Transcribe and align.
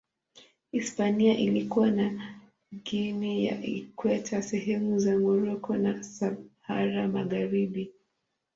Hispania 0.71 1.37
ilikuwa 1.37 1.91
na 1.91 2.35
Guinea 2.71 3.51
ya 3.51 3.63
Ikweta, 3.65 4.41
sehemu 4.41 4.99
za 4.99 5.19
Moroko 5.19 5.75
na 5.77 6.03
Sahara 6.03 7.07
Magharibi. 7.07 7.91